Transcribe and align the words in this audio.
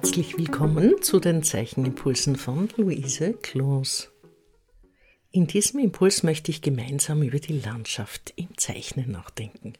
Herzlich 0.00 0.38
willkommen 0.38 1.02
zu 1.02 1.18
den 1.18 1.42
Zeichenimpulsen 1.42 2.36
von 2.36 2.68
Luise 2.76 3.32
Kloos. 3.32 4.12
In 5.32 5.48
diesem 5.48 5.80
Impuls 5.80 6.22
möchte 6.22 6.52
ich 6.52 6.62
gemeinsam 6.62 7.20
über 7.20 7.40
die 7.40 7.58
Landschaft 7.58 8.32
im 8.36 8.56
Zeichnen 8.56 9.10
nachdenken, 9.10 9.72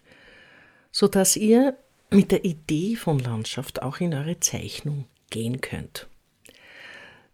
sodass 0.91 1.37
ihr 1.37 1.79
mit 2.11 2.33
der 2.33 2.45
Idee 2.45 2.97
von 2.97 3.21
Landschaft 3.21 3.81
auch 3.81 4.01
in 4.01 4.13
eure 4.13 4.41
Zeichnung 4.41 5.05
gehen 5.31 5.61
könnt. 5.61 6.09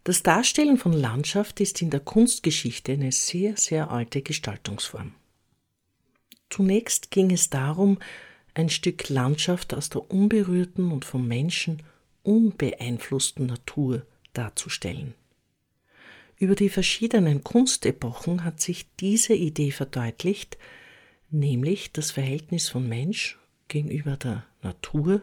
Das 0.03 0.21
Darstellen 0.21 0.77
von 0.77 0.93
Landschaft 0.93 1.61
ist 1.61 1.81
in 1.81 1.89
der 1.89 2.01
Kunstgeschichte 2.01 2.91
eine 2.91 3.11
sehr, 3.11 3.57
sehr 3.57 3.89
alte 3.89 4.21
Gestaltungsform. 4.21 5.15
Zunächst 6.51 7.09
ging 7.09 7.31
es 7.31 7.49
darum, 7.49 7.97
ein 8.53 8.69
Stück 8.69 9.09
Landschaft 9.09 9.73
aus 9.73 9.89
der 9.89 10.11
unberührten 10.11 10.91
und 10.91 11.03
vom 11.03 11.27
Menschen 11.27 11.81
unbeeinflussten 12.25 13.45
Natur 13.45 14.05
darzustellen. 14.33 15.13
Über 16.37 16.55
die 16.55 16.69
verschiedenen 16.69 17.43
Kunstepochen 17.43 18.43
hat 18.43 18.59
sich 18.59 18.87
diese 18.99 19.33
Idee 19.33 19.71
verdeutlicht, 19.71 20.57
nämlich 21.29 21.93
das 21.93 22.11
Verhältnis 22.11 22.69
von 22.69 22.87
Mensch 22.87 23.39
gegenüber 23.67 24.17
der 24.17 24.45
Natur, 24.61 25.21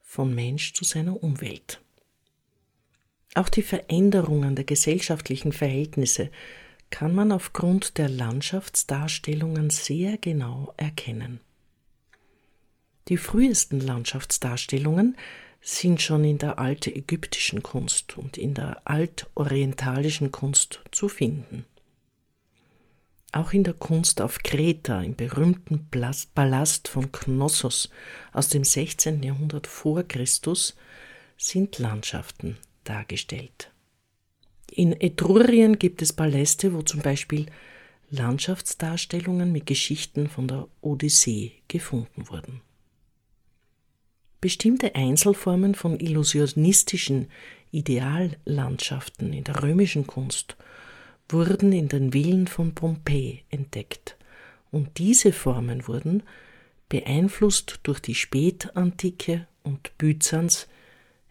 von 0.00 0.34
Mensch 0.34 0.74
zu 0.74 0.84
seiner 0.84 1.22
Umwelt. 1.22 1.80
Auch 3.34 3.48
die 3.48 3.62
Veränderungen 3.62 4.54
der 4.54 4.64
gesellschaftlichen 4.64 5.52
Verhältnisse 5.52 6.30
kann 6.90 7.14
man 7.14 7.32
aufgrund 7.32 7.96
der 7.96 8.10
Landschaftsdarstellungen 8.10 9.70
sehr 9.70 10.18
genau 10.18 10.74
erkennen. 10.76 11.40
Die 13.08 13.16
frühesten 13.16 13.80
Landschaftsdarstellungen 13.80 15.16
sind 15.62 16.02
schon 16.02 16.24
in 16.24 16.38
der 16.38 16.58
altägyptischen 16.58 17.62
Kunst 17.62 18.18
und 18.18 18.36
in 18.36 18.54
der 18.54 18.82
altorientalischen 18.84 20.32
Kunst 20.32 20.80
zu 20.90 21.08
finden. 21.08 21.64
Auch 23.30 23.52
in 23.52 23.64
der 23.64 23.72
Kunst 23.72 24.20
auf 24.20 24.40
Kreta, 24.40 25.00
im 25.00 25.16
berühmten 25.16 25.88
Palast 26.34 26.88
von 26.88 27.12
Knossos 27.12 27.88
aus 28.32 28.48
dem 28.50 28.64
16. 28.64 29.22
Jahrhundert 29.22 29.66
vor 29.66 30.02
Christus, 30.02 30.76
sind 31.38 31.78
Landschaften 31.78 32.58
dargestellt. 32.84 33.70
In 34.70 34.92
Etrurien 34.92 35.78
gibt 35.78 36.02
es 36.02 36.12
Paläste, 36.12 36.74
wo 36.74 36.82
zum 36.82 37.00
Beispiel 37.00 37.46
Landschaftsdarstellungen 38.10 39.52
mit 39.52 39.66
Geschichten 39.66 40.28
von 40.28 40.48
der 40.48 40.68
Odyssee 40.82 41.52
gefunden 41.68 42.28
wurden. 42.28 42.60
Bestimmte 44.42 44.96
Einzelformen 44.96 45.76
von 45.76 46.00
illusionistischen 46.00 47.28
Ideallandschaften 47.70 49.32
in 49.32 49.44
der 49.44 49.62
römischen 49.62 50.08
Kunst 50.08 50.56
wurden 51.28 51.70
in 51.70 51.86
den 51.86 52.12
Villen 52.12 52.48
von 52.48 52.74
Pompeji 52.74 53.44
entdeckt, 53.50 54.16
und 54.72 54.98
diese 54.98 55.32
Formen 55.32 55.86
wurden, 55.86 56.24
beeinflusst 56.88 57.78
durch 57.84 58.00
die 58.00 58.16
Spätantike 58.16 59.46
und 59.62 59.96
Byzanz, 59.96 60.66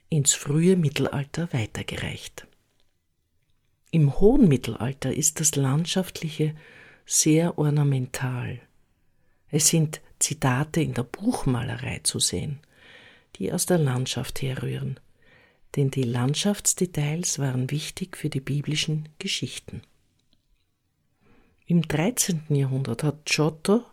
ins 0.08 0.32
frühe 0.32 0.78
Mittelalter 0.78 1.50
weitergereicht. 1.52 2.48
Im 3.92 4.22
hohen 4.22 4.48
Mittelalter 4.48 5.14
ist 5.14 5.42
das 5.42 5.58
Landschaftliche 5.58 6.56
sehr 7.06 7.58
ornamental. 7.58 8.62
Es 9.50 9.68
sind 9.68 10.00
Zitate 10.20 10.80
in 10.82 10.94
der 10.94 11.04
Buchmalerei 11.04 12.00
zu 12.04 12.20
sehen, 12.20 12.62
die 13.38 13.52
aus 13.52 13.66
der 13.66 13.78
Landschaft 13.78 14.42
herrühren, 14.42 15.00
denn 15.76 15.92
die 15.92 16.04
Landschaftsdetails 16.04 17.40
waren 17.40 17.72
wichtig 17.72 18.18
für 18.18 18.30
die 18.30 18.42
biblischen 18.42 19.10
Geschichten. 19.20 19.82
Im 21.66 21.82
13. 21.88 22.44
Jahrhundert 22.50 23.04
hat 23.04 23.26
Giotto 23.26 23.86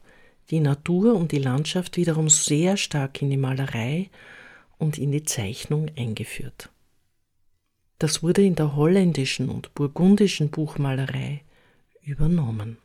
die 0.51 0.61
Natur 0.61 1.15
und 1.15 1.33
die 1.33 1.39
Landschaft 1.39 1.97
wiederum 1.97 2.29
sehr 2.29 2.77
stark 2.77 3.23
in 3.23 3.31
die 3.31 3.37
Malerei 3.37 4.11
und 4.79 4.99
in 4.99 5.13
die 5.13 5.25
Zeichnung 5.25 5.91
eingeführt. 5.97 6.71
Das 7.99 8.23
wurde 8.23 8.45
in 8.45 8.55
der 8.55 8.77
holländischen 8.77 9.49
und 9.49 9.75
burgundischen 9.75 10.51
Buchmalerei 10.51 11.43
übernommen. 12.03 12.79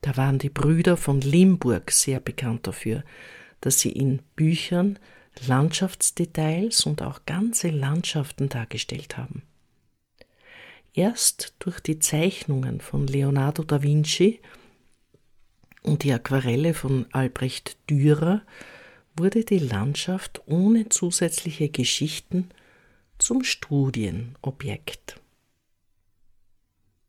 Da 0.00 0.16
waren 0.16 0.38
die 0.38 0.50
Brüder 0.50 0.96
von 0.96 1.20
Limburg 1.20 1.90
sehr 1.92 2.18
bekannt 2.18 2.66
dafür, 2.66 3.04
dass 3.62 3.80
sie 3.80 3.92
in 3.92 4.20
Büchern 4.36 4.98
Landschaftsdetails 5.46 6.84
und 6.84 7.00
auch 7.00 7.24
ganze 7.24 7.70
Landschaften 7.70 8.50
dargestellt 8.50 9.16
haben. 9.16 9.42
Erst 10.92 11.54
durch 11.58 11.80
die 11.80 11.98
Zeichnungen 11.98 12.82
von 12.82 13.06
Leonardo 13.06 13.62
da 13.62 13.82
Vinci 13.82 14.40
und 15.82 16.04
die 16.04 16.12
Aquarelle 16.12 16.74
von 16.74 17.06
Albrecht 17.12 17.78
Dürer 17.88 18.42
wurde 19.16 19.44
die 19.44 19.58
Landschaft 19.58 20.42
ohne 20.46 20.90
zusätzliche 20.90 21.70
Geschichten 21.70 22.50
zum 23.18 23.42
Studienobjekt. 23.42 25.20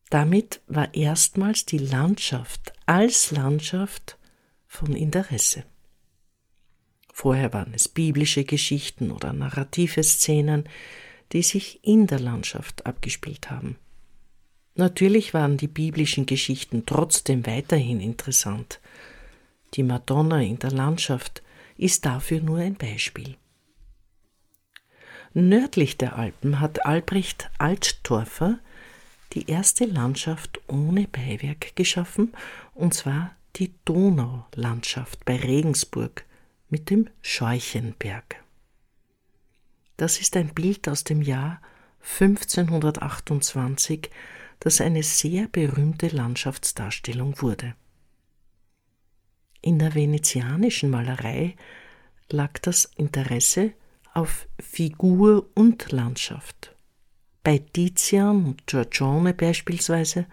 Damit 0.09 0.61
war 0.67 0.93
erstmals 0.93 1.65
die 1.65 1.79
Landschaft 1.79 2.73
als 2.85 3.31
Landschaft 3.31 4.17
von 4.67 4.95
Interesse. 4.95 5.65
Vorher 7.15 7.53
waren 7.53 7.73
es 7.75 7.87
biblische 7.87 8.43
Geschichten 8.43 9.11
oder 9.11 9.33
narrative 9.33 10.03
Szenen, 10.03 10.67
die 11.31 11.43
sich 11.43 11.79
in 11.83 12.07
der 12.07 12.19
Landschaft 12.19 12.87
abgespielt 12.87 13.51
haben. 13.51 13.77
Natürlich 14.75 15.35
waren 15.35 15.57
die 15.57 15.67
biblischen 15.67 16.25
Geschichten 16.25 16.87
trotzdem 16.87 17.45
weiterhin 17.45 18.01
interessant. 18.01 18.79
Die 19.75 19.83
Madonna 19.83 20.41
in 20.41 20.57
der 20.57 20.71
Landschaft 20.71 21.43
ist 21.77 22.05
dafür 22.05 22.41
nur 22.41 22.57
ein 22.57 22.75
Beispiel. 22.75 23.37
Nördlich 25.35 25.97
der 25.97 26.17
Alpen 26.17 26.59
hat 26.59 26.85
Albrecht 26.85 27.51
Alttorfer 27.59 28.59
die 29.33 29.49
erste 29.49 29.85
Landschaft 29.85 30.59
ohne 30.67 31.07
Beiwerk 31.07 31.75
geschaffen, 31.75 32.33
und 32.73 32.95
zwar 32.95 33.35
die 33.55 33.73
Donaulandschaft 33.85 35.25
bei 35.25 35.37
Regensburg 35.37 36.25
mit 36.73 36.89
dem 36.89 37.07
Scheuchenberg. 37.21 38.43
Das 39.95 40.19
ist 40.19 40.35
ein 40.35 40.55
Bild 40.55 40.89
aus 40.89 41.03
dem 41.03 41.21
Jahr 41.21 41.61
1528, 42.19 44.09
das 44.59 44.81
eine 44.81 45.03
sehr 45.03 45.47
berühmte 45.49 46.07
Landschaftsdarstellung 46.07 47.39
wurde. 47.43 47.75
In 49.61 49.77
der 49.77 49.93
venezianischen 49.93 50.89
Malerei 50.89 51.57
lag 52.31 52.57
das 52.63 52.85
Interesse 52.97 53.73
auf 54.15 54.47
Figur 54.59 55.51
und 55.53 55.91
Landschaft. 55.91 56.75
Bei 57.43 57.59
Tizian 57.59 58.45
und 58.45 58.65
Giorgione 58.65 59.35
beispielsweise, 59.35 60.25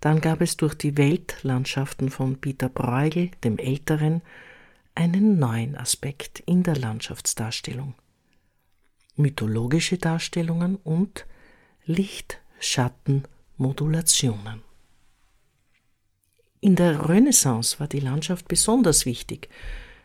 dann 0.00 0.20
gab 0.20 0.40
es 0.40 0.56
durch 0.56 0.74
die 0.74 0.96
Weltlandschaften 0.96 2.10
von 2.10 2.40
Peter 2.40 2.68
Bruegel, 2.68 3.30
dem 3.44 3.58
Älteren, 3.58 4.22
einen 4.98 5.38
neuen 5.38 5.76
Aspekt 5.76 6.40
in 6.40 6.64
der 6.64 6.74
Landschaftsdarstellung. 6.74 7.94
Mythologische 9.14 9.96
Darstellungen 9.96 10.74
und 10.74 11.24
Licht-Schatten-Modulationen. 11.84 14.64
In 16.60 16.74
der 16.74 17.08
Renaissance 17.08 17.78
war 17.78 17.86
die 17.86 18.00
Landschaft 18.00 18.48
besonders 18.48 19.06
wichtig 19.06 19.48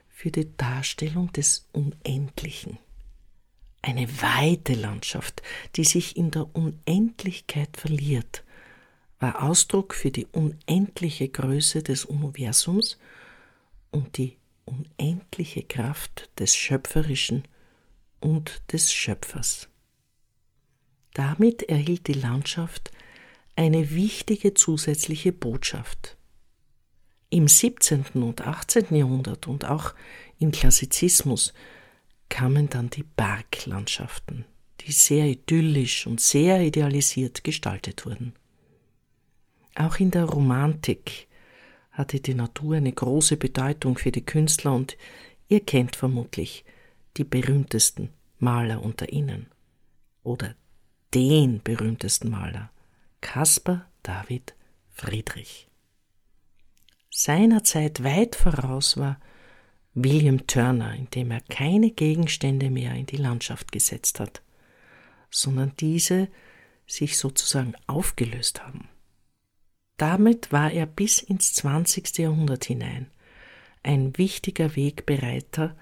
für 0.10 0.30
die 0.30 0.56
Darstellung 0.56 1.34
des 1.34 1.68
Unendlichen. 1.72 2.78
Eine 3.82 4.08
weite 4.22 4.76
Landschaft, 4.76 5.42
die 5.76 5.86
sich 5.86 6.18
in 6.18 6.30
der 6.30 6.56
Unendlichkeit 6.56 7.78
verliert, 7.78 8.44
war 9.20 9.42
Ausdruck 9.42 9.96
für 9.96 10.12
die 10.12 10.28
unendliche 10.28 11.30
Größe 11.30 11.82
des 11.82 12.06
Universums 12.06 13.00
und 13.90 14.20
die 14.20 14.38
unendliche 14.66 15.64
Kraft 15.64 16.30
des 16.40 16.56
Schöpferischen 16.56 17.44
und 18.20 18.62
des 18.72 18.94
Schöpfers. 18.94 19.70
Damit 21.14 21.64
erhielt 21.64 22.08
die 22.08 22.14
Landschaft 22.14 22.92
eine 23.56 23.92
wichtige 23.92 24.54
zusätzliche 24.54 25.32
Botschaft. 25.32 26.18
Im 27.30 27.48
17. 27.48 28.06
und 28.16 28.42
18. 28.42 28.96
Jahrhundert 28.96 29.48
und 29.48 29.66
auch 29.66 29.94
im 30.40 30.52
Klassizismus 30.52 31.54
kamen 32.30 32.70
dann 32.70 32.90
die 32.90 33.04
Berglandschaften, 33.04 34.46
die 34.82 34.92
sehr 34.92 35.26
idyllisch 35.26 36.08
und 36.08 36.20
sehr 36.20 36.62
idealisiert 36.62 37.44
gestaltet 37.44 38.06
wurden. 38.06 38.34
Auch 39.76 40.00
in 40.00 40.12
der 40.12 40.26
Romantik 40.26 41.28
hatte 41.94 42.20
die 42.20 42.34
Natur 42.34 42.76
eine 42.76 42.92
große 42.92 43.38
Bedeutung 43.38 43.98
für 43.98 44.12
die 44.12 44.26
Künstler 44.26 44.74
und 44.74 44.98
ihr 45.48 45.62
kennt 45.62 45.96
vermutlich 45.96 46.66
die 47.18 47.24
berühmtesten 47.24 48.10
Maler 48.40 48.84
unter 48.84 49.14
ihnen 49.14 49.48
oder 50.24 50.56
den 51.14 51.62
berühmtesten 51.62 52.30
Maler, 52.30 52.72
Caspar 53.22 53.90
David 54.02 54.56
Friedrich. 54.92 55.68
Seiner 57.10 57.64
Zeit 57.64 58.04
weit 58.04 58.36
voraus 58.36 58.98
war 58.98 59.20
William 59.94 60.48
Turner, 60.48 60.96
indem 60.96 61.30
er 61.30 61.42
keine 61.42 61.92
Gegenstände 61.92 62.72
mehr 62.72 62.96
in 62.96 63.06
die 63.06 63.18
Landschaft 63.18 63.72
gesetzt 63.72 64.20
hat, 64.20 64.42
sondern 65.30 65.74
diese 65.80 66.28
sich 66.88 67.18
sozusagen 67.18 67.76
aufgelöst 67.86 68.66
haben. 68.66 68.90
Damit 70.04 70.52
war 70.52 70.70
er 70.70 70.86
bis 70.86 71.22
ins 71.22 71.54
20. 71.54 72.18
Jahrhundert 72.18 72.66
hinein 72.66 73.10
ein 73.84 74.18
wichtiger 74.18 74.76
Wegbereiter, 74.76 75.78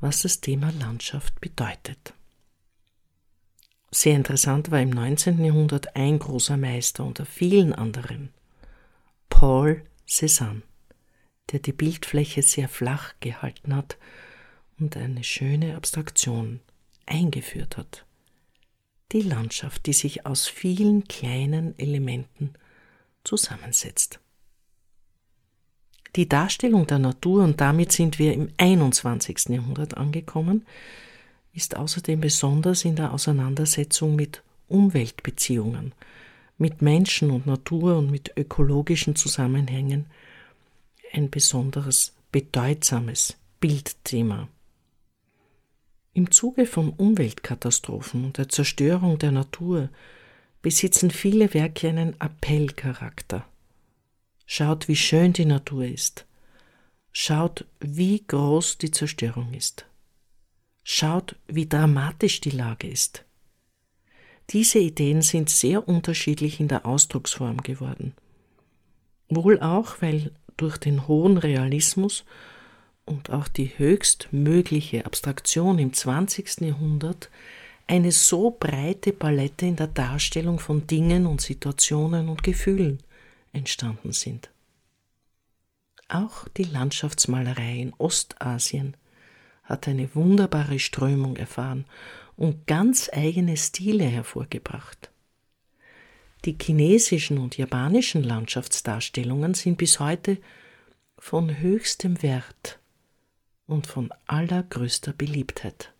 was 0.00 0.20
das 0.20 0.42
Thema 0.42 0.70
Landschaft 0.78 1.40
bedeutet. 1.40 2.12
Sehr 3.90 4.16
interessant 4.16 4.70
war 4.70 4.82
im 4.82 4.90
19. 4.90 5.42
Jahrhundert 5.42 5.96
ein 5.96 6.18
großer 6.18 6.58
Meister 6.58 7.06
unter 7.06 7.24
vielen 7.24 7.72
anderen, 7.72 8.34
Paul 9.30 9.82
Cézanne, 10.06 10.60
der 11.50 11.60
die 11.60 11.72
Bildfläche 11.72 12.42
sehr 12.42 12.68
flach 12.68 13.14
gehalten 13.20 13.74
hat 13.74 13.96
und 14.78 14.94
eine 14.98 15.24
schöne 15.24 15.74
Abstraktion 15.74 16.60
eingeführt 17.06 17.78
hat. 17.78 18.04
Die 19.12 19.22
Landschaft, 19.22 19.86
die 19.86 19.94
sich 19.94 20.26
aus 20.26 20.48
vielen 20.48 21.04
kleinen 21.08 21.78
Elementen 21.78 22.52
zusammensetzt. 23.24 24.20
Die 26.16 26.28
Darstellung 26.28 26.86
der 26.86 27.00
Natur, 27.00 27.42
und 27.42 27.60
damit 27.60 27.90
sind 27.90 28.18
wir 28.18 28.32
im 28.34 28.48
21. 28.56 29.48
Jahrhundert 29.48 29.96
angekommen, 29.96 30.64
ist 31.52 31.76
außerdem 31.76 32.20
besonders 32.20 32.84
in 32.84 32.96
der 32.96 33.12
Auseinandersetzung 33.12 34.14
mit 34.14 34.42
Umweltbeziehungen, 34.68 35.92
mit 36.56 36.82
Menschen 36.82 37.30
und 37.30 37.46
Natur 37.46 37.98
und 37.98 38.10
mit 38.10 38.32
ökologischen 38.36 39.16
Zusammenhängen 39.16 40.06
ein 41.12 41.30
besonderes 41.30 42.12
bedeutsames 42.32 43.36
Bildthema. 43.60 44.48
Im 46.12 46.30
Zuge 46.30 46.66
von 46.66 46.90
Umweltkatastrophen 46.90 48.24
und 48.24 48.38
der 48.38 48.48
Zerstörung 48.48 49.18
der 49.18 49.32
Natur 49.32 49.88
besitzen 50.64 51.10
viele 51.10 51.52
Werke 51.52 51.90
einen 51.90 52.18
Appellcharakter. 52.22 53.46
Schaut, 54.46 54.88
wie 54.88 54.96
schön 54.96 55.34
die 55.34 55.44
Natur 55.44 55.84
ist. 55.84 56.24
Schaut, 57.12 57.66
wie 57.80 58.24
groß 58.26 58.78
die 58.78 58.90
Zerstörung 58.90 59.52
ist. 59.52 59.84
Schaut, 60.82 61.36
wie 61.48 61.68
dramatisch 61.68 62.40
die 62.40 62.50
Lage 62.50 62.88
ist. 62.88 63.26
Diese 64.50 64.78
Ideen 64.78 65.20
sind 65.20 65.50
sehr 65.50 65.86
unterschiedlich 65.86 66.60
in 66.60 66.68
der 66.68 66.86
Ausdrucksform 66.86 67.58
geworden. 67.58 68.14
Wohl 69.28 69.60
auch, 69.60 70.00
weil 70.00 70.32
durch 70.56 70.78
den 70.78 71.06
hohen 71.06 71.36
Realismus 71.36 72.24
und 73.04 73.28
auch 73.28 73.48
die 73.48 73.78
höchstmögliche 73.78 75.04
Abstraktion 75.04 75.78
im 75.78 75.92
20. 75.92 76.62
Jahrhundert 76.62 77.28
eine 77.86 78.12
so 78.12 78.50
breite 78.50 79.12
Palette 79.12 79.66
in 79.66 79.76
der 79.76 79.88
Darstellung 79.88 80.58
von 80.58 80.86
Dingen 80.86 81.26
und 81.26 81.40
Situationen 81.40 82.28
und 82.28 82.42
Gefühlen 82.42 83.02
entstanden 83.52 84.12
sind. 84.12 84.50
Auch 86.08 86.48
die 86.48 86.64
Landschaftsmalerei 86.64 87.78
in 87.78 87.94
Ostasien 87.98 88.96
hat 89.62 89.88
eine 89.88 90.14
wunderbare 90.14 90.78
Strömung 90.78 91.36
erfahren 91.36 91.86
und 92.36 92.66
ganz 92.66 93.10
eigene 93.12 93.56
Stile 93.56 94.04
hervorgebracht. 94.04 95.10
Die 96.44 96.56
chinesischen 96.60 97.38
und 97.38 97.56
japanischen 97.56 98.22
Landschaftsdarstellungen 98.22 99.54
sind 99.54 99.78
bis 99.78 99.98
heute 99.98 100.38
von 101.18 101.58
höchstem 101.58 102.22
Wert 102.22 102.80
und 103.66 103.86
von 103.86 104.12
allergrößter 104.26 105.14
Beliebtheit. 105.14 105.93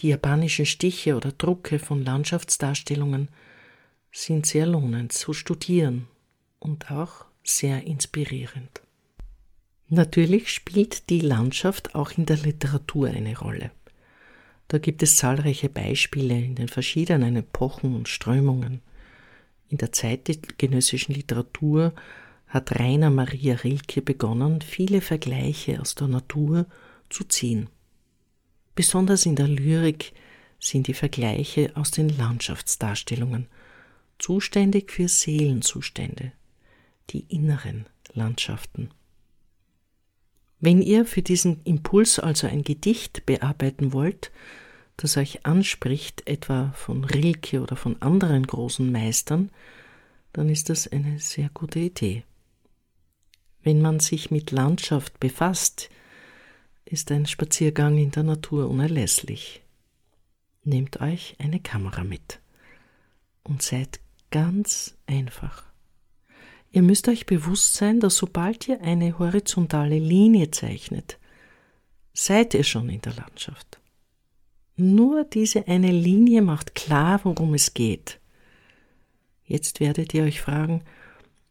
Die 0.00 0.08
japanischen 0.08 0.66
Stiche 0.66 1.16
oder 1.16 1.32
Drucke 1.32 1.78
von 1.78 2.04
Landschaftsdarstellungen 2.04 3.28
sind 4.10 4.46
sehr 4.46 4.66
lohnend 4.66 5.12
zu 5.12 5.32
studieren 5.32 6.08
und 6.58 6.90
auch 6.90 7.26
sehr 7.42 7.84
inspirierend. 7.86 8.82
Natürlich 9.88 10.50
spielt 10.50 11.10
die 11.10 11.20
Landschaft 11.20 11.94
auch 11.94 12.12
in 12.12 12.26
der 12.26 12.38
Literatur 12.38 13.08
eine 13.08 13.38
Rolle. 13.38 13.70
Da 14.68 14.78
gibt 14.78 15.02
es 15.02 15.16
zahlreiche 15.16 15.68
Beispiele 15.68 16.36
in 16.38 16.54
den 16.54 16.68
verschiedenen 16.68 17.36
Epochen 17.36 17.94
und 17.94 18.08
Strömungen. 18.08 18.80
In 19.68 19.78
der 19.78 19.92
zeitgenössischen 19.92 21.14
Literatur 21.14 21.92
hat 22.46 22.78
Rainer 22.78 23.10
Maria 23.10 23.56
Rilke 23.56 24.00
begonnen, 24.00 24.62
viele 24.62 25.00
Vergleiche 25.00 25.80
aus 25.80 25.94
der 25.94 26.08
Natur 26.08 26.66
zu 27.10 27.24
ziehen. 27.24 27.68
Besonders 28.74 29.26
in 29.26 29.36
der 29.36 29.48
Lyrik 29.48 30.12
sind 30.58 30.86
die 30.86 30.94
Vergleiche 30.94 31.72
aus 31.76 31.90
den 31.90 32.08
Landschaftsdarstellungen 32.08 33.46
zuständig 34.18 34.90
für 34.90 35.08
Seelenzustände, 35.08 36.32
die 37.10 37.20
inneren 37.28 37.86
Landschaften. 38.14 38.90
Wenn 40.60 40.80
ihr 40.80 41.04
für 41.04 41.22
diesen 41.22 41.62
Impuls 41.64 42.18
also 42.18 42.46
ein 42.46 42.62
Gedicht 42.62 43.26
bearbeiten 43.26 43.92
wollt, 43.92 44.32
das 44.96 45.16
euch 45.16 45.44
anspricht, 45.44 46.26
etwa 46.26 46.72
von 46.72 47.04
Rilke 47.04 47.60
oder 47.60 47.76
von 47.76 48.00
anderen 48.00 48.46
großen 48.46 48.90
Meistern, 48.90 49.50
dann 50.32 50.48
ist 50.48 50.70
das 50.70 50.88
eine 50.88 51.18
sehr 51.18 51.50
gute 51.52 51.80
Idee. 51.80 52.24
Wenn 53.62 53.82
man 53.82 54.00
sich 54.00 54.30
mit 54.30 54.50
Landschaft 54.50 55.20
befasst, 55.20 55.90
ist 56.84 57.10
ein 57.10 57.26
Spaziergang 57.26 57.98
in 57.98 58.10
der 58.10 58.22
Natur 58.22 58.68
unerlässlich. 58.68 59.62
Nehmt 60.64 61.00
euch 61.00 61.36
eine 61.38 61.60
Kamera 61.60 62.04
mit 62.04 62.40
und 63.42 63.62
seid 63.62 64.00
ganz 64.30 64.96
einfach. 65.06 65.64
Ihr 66.70 66.82
müsst 66.82 67.08
euch 67.08 67.26
bewusst 67.26 67.74
sein, 67.74 68.00
dass 68.00 68.16
sobald 68.16 68.66
ihr 68.68 68.80
eine 68.80 69.18
horizontale 69.18 69.98
Linie 69.98 70.50
zeichnet, 70.50 71.18
seid 72.12 72.54
ihr 72.54 72.64
schon 72.64 72.88
in 72.88 73.00
der 73.00 73.14
Landschaft. 73.14 73.78
Nur 74.76 75.24
diese 75.24 75.68
eine 75.68 75.92
Linie 75.92 76.42
macht 76.42 76.74
klar, 76.74 77.20
worum 77.22 77.54
es 77.54 77.74
geht. 77.74 78.18
Jetzt 79.44 79.78
werdet 79.78 80.14
ihr 80.14 80.24
euch 80.24 80.40
fragen, 80.40 80.82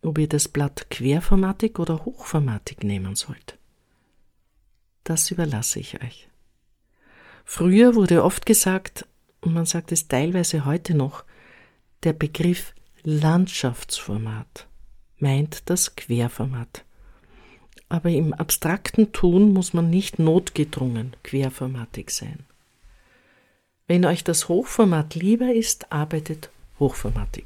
ob 0.02 0.18
ihr 0.18 0.28
das 0.28 0.50
Blatt 0.50 0.90
querformatig 0.90 1.80
oder 1.80 2.04
hochformatig 2.04 2.84
nehmen 2.84 3.16
sollt. 3.16 3.58
Das 5.04 5.32
überlasse 5.32 5.80
ich 5.80 6.02
euch. 6.02 6.30
Früher 7.46 7.96
wurde 7.96 8.24
oft 8.24 8.46
gesagt, 8.46 9.06
und 9.42 9.54
man 9.54 9.66
sagt 9.66 9.92
es 9.92 10.08
teilweise 10.08 10.66
heute 10.66 10.96
noch, 10.96 11.24
der 12.04 12.14
Begriff 12.14 12.74
Landschaftsformat 13.04 14.68
meint 15.20 15.70
das 15.70 15.96
Querformat. 15.96 16.86
Aber 17.90 18.10
im 18.10 18.34
abstrakten 18.34 19.12
Tun 19.12 19.54
muss 19.54 19.74
man 19.74 19.90
nicht 19.90 20.20
notgedrungen 20.20 21.16
querformatig 21.24 22.12
sein. 22.12 22.46
Wenn 23.88 24.06
euch 24.06 24.24
das 24.24 24.48
Hochformat 24.48 25.16
lieber 25.16 25.54
ist, 25.54 25.92
arbeitet 25.92 26.50
hochformatig. 26.80 27.46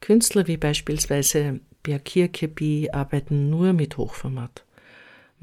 Künstler 0.00 0.46
wie 0.46 0.56
beispielsweise 0.56 1.60
Björk 1.82 2.06
Kirkeby 2.06 2.90
arbeiten 2.92 3.50
nur 3.50 3.72
mit 3.74 3.96
Hochformat. 3.96 4.64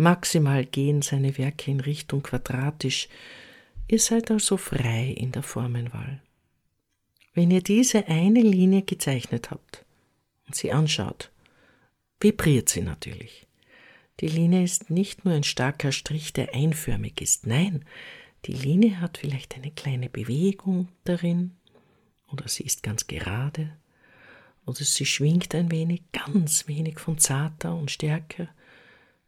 Maximal 0.02 0.66
gehen 0.66 1.04
seine 1.04 1.38
Werke 1.38 1.70
in 1.70 1.80
Richtung 1.80 2.24
quadratisch. 2.24 3.08
Ihr 3.88 4.00
seid 4.00 4.32
also 4.32 4.58
frei 4.58 5.14
in 5.16 5.32
der 5.32 5.44
Formenwahl. 5.44 6.22
Wenn 7.36 7.52
ihr 7.52 7.62
diese 7.62 8.08
eine 8.08 8.42
Linie 8.42 8.82
gezeichnet 8.82 9.52
habt 9.52 9.86
und 10.48 10.56
sie 10.56 10.72
anschaut, 10.72 11.32
vibriert 12.20 12.68
sie 12.68 12.82
natürlich. 12.82 13.46
Die 14.22 14.28
Linie 14.28 14.64
ist 14.64 14.90
nicht 14.90 15.24
nur 15.24 15.36
ein 15.36 15.44
starker 15.44 15.92
Strich, 15.92 16.34
der 16.34 16.56
einförmig 16.56 17.22
ist. 17.22 17.46
Nein, 17.46 17.86
die 18.46 18.54
Linie 18.54 19.02
hat 19.02 19.20
vielleicht 19.20 19.56
eine 19.56 19.70
kleine 19.70 20.10
Bewegung 20.10 20.90
darin 21.04 21.52
oder 22.32 22.48
sie 22.48 22.64
ist 22.64 22.82
ganz 22.82 23.06
gerade 23.06 23.78
oder 24.66 24.84
sie 24.84 25.06
schwingt 25.06 25.54
ein 25.54 25.70
wenig, 25.70 26.02
ganz 26.12 26.68
wenig 26.68 27.00
von 27.00 27.20
zarter 27.20 27.76
und 27.76 27.92
stärker, 27.92 28.50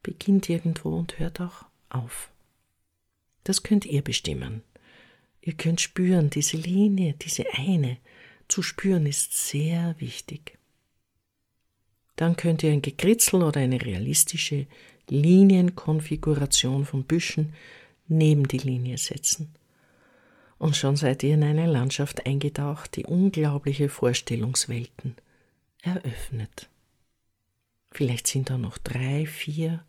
beginnt 0.04 0.50
irgendwo 0.50 0.90
und 0.96 1.18
hört 1.18 1.42
auch 1.42 1.66
auf. 1.90 2.30
Das 3.44 3.64
könnt 3.64 3.86
ihr 3.86 4.02
bestimmen. 4.02 4.62
Ihr 5.42 5.54
könnt 5.54 5.82
spüren, 5.82 6.30
diese 6.30 6.58
Linie, 6.58 7.14
diese 7.14 7.46
eine, 7.54 7.98
zu 8.48 8.62
spüren 8.62 9.06
ist 9.06 9.34
sehr 9.34 9.96
wichtig. 10.00 10.58
Dann 12.16 12.36
könnt 12.36 12.64
ihr 12.64 12.72
ein 12.72 12.82
Gekritzel 12.82 13.42
oder 13.42 13.60
eine 13.60 13.82
realistische 13.82 14.68
Linienkonfiguration 15.10 16.86
von 16.86 17.04
Büschen 17.04 17.54
neben 18.08 18.48
die 18.48 18.60
Linie 18.60 18.98
setzen 18.98 19.54
Und 20.58 20.76
schon 20.76 20.96
seid 20.96 21.24
ihr 21.24 21.34
in 21.34 21.44
eine 21.44 21.66
Landschaft 21.66 22.26
eingetaucht, 22.26 22.96
die 22.96 23.06
unglaubliche 23.06 23.90
Vorstellungswelten 23.90 25.16
eröffnet. 25.82 26.70
Vielleicht 27.92 28.28
sind 28.28 28.50
da 28.50 28.58
noch 28.58 28.78
drei, 28.78 29.26
vier, 29.26 29.84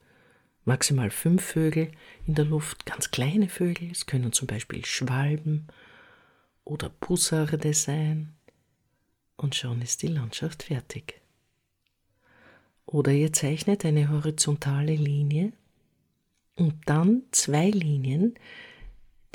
maximal 0.65 1.11
fünf 1.11 1.45
Vögel 1.45 1.91
in 2.27 2.35
der 2.35 2.45
Luft, 2.45 2.87
ganz 2.87 3.11
kleine 3.11 3.49
Vögel. 3.49 3.91
Es 3.91 4.07
können 4.07 4.33
zum 4.33 4.47
Beispiel 4.47 4.85
Schwalben 4.85 5.67
oder 6.65 6.89
Bussarde 6.89 7.75
sein. 7.75 8.35
Und 9.37 9.55
schon 9.55 9.83
ist 9.83 10.03
die 10.03 10.09
Landschaft 10.09 10.65
fertig. 10.65 11.21
Oder 12.87 13.13
ihr 13.13 13.33
zeichnet 13.33 13.85
eine 13.85 14.11
horizontale 14.11 14.95
Linie 14.95 15.53
und 16.57 16.75
dann 16.87 17.23
zwei 17.33 17.71
Linien, 17.71 18.35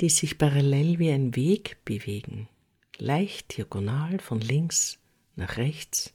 die 0.00 0.08
sich 0.08 0.38
parallel 0.38 0.98
wie 0.98 1.10
ein 1.10 1.36
Weg 1.36 1.84
bewegen, 1.84 2.48
leicht 2.96 3.56
diagonal 3.56 4.18
von 4.20 4.40
links 4.40 4.98
nach 5.36 5.56
rechts, 5.58 6.14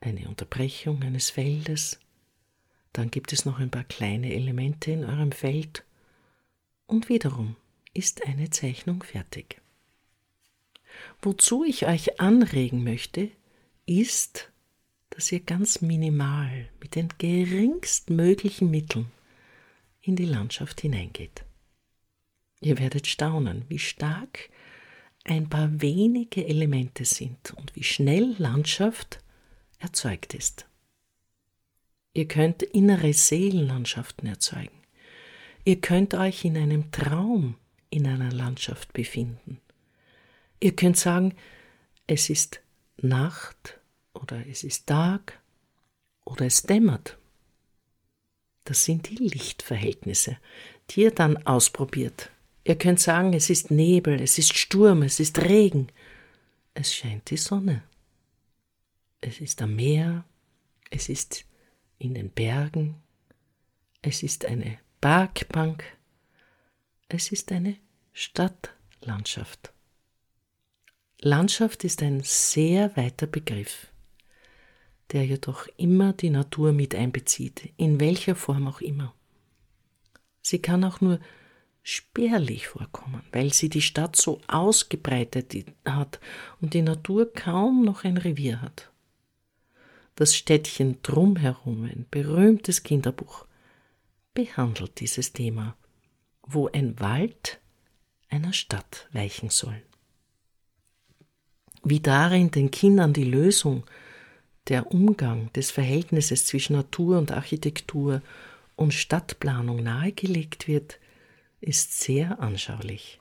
eine 0.00 0.28
Unterbrechung 0.28 1.02
eines 1.02 1.30
Feldes, 1.30 2.00
dann 2.92 3.10
gibt 3.10 3.32
es 3.32 3.44
noch 3.44 3.58
ein 3.58 3.70
paar 3.70 3.84
kleine 3.84 4.32
Elemente 4.32 4.90
in 4.90 5.04
eurem 5.04 5.32
Feld 5.32 5.84
und 6.86 7.08
wiederum 7.08 7.56
ist 7.94 8.26
eine 8.26 8.50
Zeichnung 8.50 9.02
fertig. 9.02 9.60
Wozu 11.22 11.64
ich 11.64 11.86
euch 11.86 12.20
anregen 12.20 12.82
möchte, 12.82 13.30
ist, 13.86 14.50
dass 15.10 15.30
ihr 15.32 15.40
ganz 15.40 15.80
minimal 15.80 16.68
mit 16.80 16.94
den 16.94 17.08
geringstmöglichen 17.18 18.70
Mitteln 18.70 19.10
in 20.00 20.16
die 20.16 20.24
Landschaft 20.24 20.80
hineingeht. 20.80 21.44
Ihr 22.60 22.78
werdet 22.78 23.06
staunen, 23.06 23.64
wie 23.68 23.78
stark 23.78 24.50
ein 25.24 25.48
paar 25.48 25.80
wenige 25.80 26.46
Elemente 26.46 27.04
sind 27.04 27.52
und 27.56 27.74
wie 27.76 27.82
schnell 27.82 28.34
Landschaft 28.38 29.18
erzeugt 29.78 30.34
ist. 30.34 30.66
Ihr 32.12 32.26
könnt 32.26 32.62
innere 32.62 33.12
Seelenlandschaften 33.12 34.28
erzeugen. 34.28 34.80
Ihr 35.64 35.80
könnt 35.80 36.14
euch 36.14 36.44
in 36.44 36.56
einem 36.56 36.90
Traum 36.90 37.56
in 37.90 38.06
einer 38.06 38.32
Landschaft 38.32 38.92
befinden. 38.92 39.60
Ihr 40.60 40.74
könnt 40.74 40.96
sagen, 40.96 41.34
es 42.06 42.30
ist 42.30 42.60
Nacht 42.96 43.78
oder 44.14 44.46
es 44.46 44.64
ist 44.64 44.86
Tag 44.86 45.40
oder 46.24 46.46
es 46.46 46.62
dämmert. 46.62 47.18
Das 48.64 48.84
sind 48.84 49.08
die 49.08 49.16
Lichtverhältnisse, 49.16 50.36
die 50.90 51.02
ihr 51.02 51.10
dann 51.10 51.36
ausprobiert. 51.46 52.30
Ihr 52.64 52.76
könnt 52.76 53.00
sagen, 53.00 53.32
es 53.32 53.50
ist 53.50 53.70
Nebel, 53.70 54.20
es 54.20 54.38
ist 54.38 54.56
Sturm, 54.56 55.02
es 55.02 55.18
ist 55.18 55.38
Regen. 55.40 55.88
Es 56.74 56.94
scheint 56.94 57.30
die 57.30 57.36
Sonne. 57.36 57.82
Es 59.20 59.40
ist 59.40 59.60
am 59.62 59.76
Meer, 59.76 60.24
es 60.90 61.08
ist 61.08 61.44
in 62.00 62.14
den 62.14 62.30
Bergen, 62.30 62.96
es 64.02 64.22
ist 64.22 64.46
eine 64.46 64.78
Parkbank, 65.00 65.84
es 67.08 67.30
ist 67.30 67.52
eine 67.52 67.76
Stadtlandschaft. 68.12 69.72
Landschaft 71.20 71.84
ist 71.84 72.02
ein 72.02 72.22
sehr 72.22 72.96
weiter 72.96 73.26
Begriff, 73.26 73.92
der 75.12 75.26
jedoch 75.26 75.68
immer 75.76 76.14
die 76.14 76.30
Natur 76.30 76.72
mit 76.72 76.94
einbezieht, 76.94 77.72
in 77.76 78.00
welcher 78.00 78.34
Form 78.34 78.66
auch 78.66 78.80
immer. 78.80 79.14
Sie 80.40 80.62
kann 80.62 80.82
auch 80.84 81.02
nur 81.02 81.20
spärlich 81.82 82.68
vorkommen, 82.68 83.22
weil 83.32 83.52
sie 83.52 83.68
die 83.68 83.82
Stadt 83.82 84.16
so 84.16 84.40
ausgebreitet 84.46 85.54
hat 85.84 86.18
und 86.62 86.72
die 86.72 86.82
Natur 86.82 87.30
kaum 87.30 87.84
noch 87.84 88.04
ein 88.04 88.16
Revier 88.16 88.62
hat. 88.62 88.90
Das 90.14 90.36
Städtchen 90.36 91.00
drumherum, 91.02 91.84
ein 91.84 92.06
berühmtes 92.10 92.82
Kinderbuch, 92.82 93.46
behandelt 94.34 95.00
dieses 95.00 95.32
Thema, 95.32 95.76
wo 96.42 96.68
ein 96.68 96.98
Wald 97.00 97.60
einer 98.28 98.52
Stadt 98.52 99.08
weichen 99.12 99.50
soll 99.50 99.82
wie 101.82 102.00
darin 102.00 102.50
den 102.50 102.70
Kindern 102.70 103.12
die 103.12 103.24
Lösung, 103.24 103.84
der 104.68 104.92
Umgang 104.92 105.52
des 105.54 105.70
Verhältnisses 105.70 106.46
zwischen 106.46 106.76
Natur 106.76 107.18
und 107.18 107.32
Architektur 107.32 108.22
und 108.76 108.94
Stadtplanung 108.94 109.82
nahegelegt 109.82 110.68
wird, 110.68 110.98
ist 111.60 111.98
sehr 112.00 112.40
anschaulich. 112.40 113.20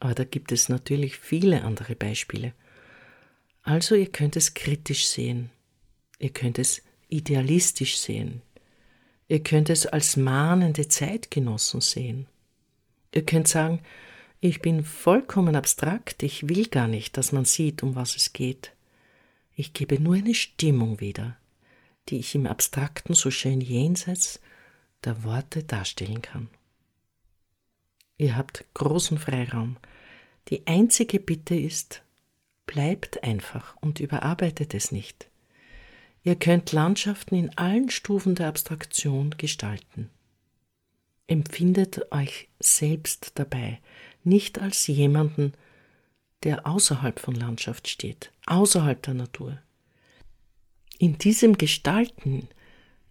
Aber 0.00 0.14
da 0.14 0.24
gibt 0.24 0.52
es 0.52 0.68
natürlich 0.68 1.16
viele 1.16 1.62
andere 1.62 1.94
Beispiele. 1.94 2.52
Also 3.64 3.94
ihr 3.94 4.12
könnt 4.12 4.36
es 4.36 4.52
kritisch 4.52 5.06
sehen, 5.06 5.50
ihr 6.18 6.30
könnt 6.30 6.58
es 6.58 6.82
idealistisch 7.08 7.96
sehen, 7.96 8.42
ihr 9.26 9.42
könnt 9.42 9.70
es 9.70 9.86
als 9.86 10.16
mahnende 10.16 10.86
Zeitgenossen 10.86 11.80
sehen. 11.80 12.26
Ihr 13.14 13.24
könnt 13.24 13.48
sagen, 13.48 13.80
ich 14.40 14.60
bin 14.60 14.84
vollkommen 14.84 15.56
abstrakt, 15.56 16.22
ich 16.22 16.48
will 16.48 16.66
gar 16.66 16.88
nicht, 16.88 17.16
dass 17.16 17.32
man 17.32 17.46
sieht, 17.46 17.82
um 17.82 17.94
was 17.94 18.16
es 18.16 18.34
geht. 18.34 18.72
Ich 19.56 19.72
gebe 19.72 19.98
nur 19.98 20.14
eine 20.14 20.34
Stimmung 20.34 21.00
wieder, 21.00 21.36
die 22.10 22.18
ich 22.18 22.34
im 22.34 22.46
Abstrakten 22.46 23.14
so 23.14 23.30
schön 23.30 23.62
jenseits 23.62 24.40
der 25.04 25.24
Worte 25.24 25.62
darstellen 25.62 26.20
kann. 26.20 26.48
Ihr 28.18 28.36
habt 28.36 28.64
großen 28.74 29.18
Freiraum. 29.18 29.76
Die 30.48 30.66
einzige 30.66 31.18
Bitte 31.18 31.54
ist, 31.54 32.02
bleibt 32.74 33.22
einfach 33.22 33.76
und 33.80 34.00
überarbeitet 34.00 34.74
es 34.74 34.90
nicht. 34.90 35.28
Ihr 36.24 36.34
könnt 36.34 36.72
Landschaften 36.72 37.36
in 37.36 37.56
allen 37.56 37.88
Stufen 37.88 38.34
der 38.34 38.48
Abstraktion 38.48 39.30
gestalten. 39.38 40.10
Empfindet 41.28 42.10
euch 42.10 42.48
selbst 42.58 43.30
dabei, 43.36 43.78
nicht 44.24 44.58
als 44.58 44.88
jemanden, 44.88 45.52
der 46.42 46.66
außerhalb 46.66 47.20
von 47.20 47.36
Landschaft 47.36 47.86
steht, 47.86 48.32
außerhalb 48.46 49.00
der 49.02 49.14
Natur. 49.14 49.62
In 50.98 51.16
diesem 51.16 51.56
Gestalten 51.56 52.48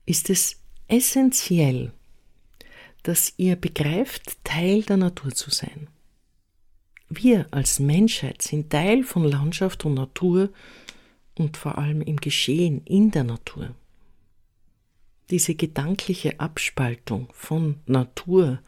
ist 0.06 0.30
es 0.30 0.60
essentiell, 0.90 1.94
dass 3.04 3.34
ihr 3.38 3.56
begreift, 3.56 4.44
Teil 4.44 4.84
der 4.84 4.98
Natur 4.98 5.32
zu 5.32 5.52
sein. 5.52 5.88
Wir 7.16 7.48
als 7.52 7.80
Menschheit 7.80 8.42
sind 8.42 8.72
Teil 8.72 9.04
von 9.04 9.24
Landschaft 9.24 9.86
und 9.86 9.94
Natur 9.94 10.50
und 11.38 11.58
vor 11.58 11.78
allem 11.78 12.02
im 12.02 12.18
Geschehen 12.18 12.82
in 12.86 13.12
der 13.12 13.24
Natur. 13.24 13.76
Diese 15.30 15.54
gedankliche 15.54 16.40
Abspaltung 16.40 17.28
von 17.34 17.76
Natur 17.86 18.60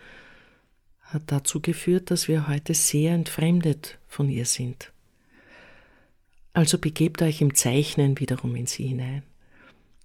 hat 1.01 1.23
dazu 1.27 1.59
geführt, 1.59 2.11
dass 2.11 2.27
wir 2.27 2.47
heute 2.47 2.73
sehr 2.73 3.13
entfremdet 3.13 3.97
von 4.07 4.29
ihr 4.29 4.45
sind. 4.45 4.91
Also 6.53 6.77
begebt 6.77 7.21
euch 7.21 7.41
im 7.41 7.55
Zeichnen 7.55 8.19
wiederum 8.19 8.55
in 8.55 8.67
sie 8.67 8.87
hinein 8.87 9.23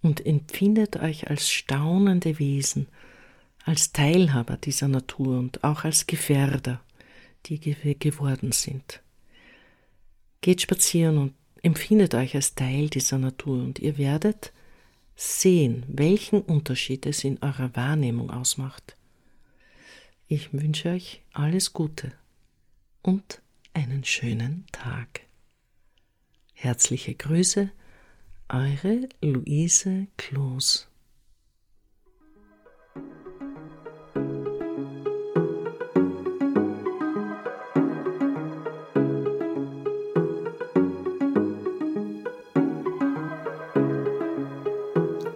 und 0.02 0.24
empfindet 0.24 0.96
euch 0.96 1.28
als 1.28 1.50
staunende 1.50 2.38
Wesen, 2.38 2.88
als 3.64 3.92
Teilhaber 3.92 4.56
dieser 4.56 4.88
Natur 4.88 5.38
und 5.38 5.62
auch 5.62 5.84
als 5.84 6.06
Gefährder, 6.06 6.80
die 7.46 7.76
wir 7.82 7.94
geworden 7.94 8.52
sind. 8.52 9.02
Geht 10.40 10.62
spazieren 10.62 11.18
und 11.18 11.34
empfindet 11.62 12.14
euch 12.14 12.34
als 12.34 12.54
Teil 12.54 12.88
dieser 12.88 13.18
Natur 13.18 13.62
und 13.62 13.78
ihr 13.78 13.98
werdet 13.98 14.52
sehen, 15.16 15.84
welchen 15.88 16.40
Unterschied 16.40 17.04
es 17.06 17.24
in 17.24 17.42
eurer 17.42 17.74
Wahrnehmung 17.76 18.30
ausmacht. 18.30 18.96
Ich 20.28 20.52
wünsche 20.52 20.90
euch 20.90 21.22
alles 21.32 21.72
Gute 21.72 22.12
und 23.02 23.42
einen 23.74 24.04
schönen 24.04 24.64
Tag. 24.72 25.22
Herzliche 26.54 27.14
Grüße, 27.14 27.70
eure 28.48 29.08
Luise 29.20 30.06
Kloß. 30.16 30.89